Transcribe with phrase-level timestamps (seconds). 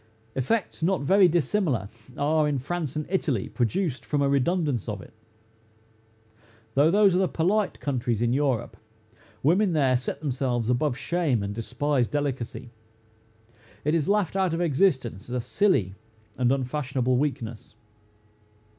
[0.33, 5.13] Effects not very dissimilar, are, in France and Italy, produced from a redundance of it.
[6.73, 8.77] Though those are the polite countries in Europe,
[9.43, 12.71] women there set themselves above shame, and despise delicacy.
[13.85, 15.93] It is laughed out of existence, as a silly
[16.35, 17.75] and unfashionable weakness.